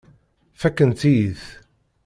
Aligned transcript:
Fakkent-iyi-t. 0.61 1.43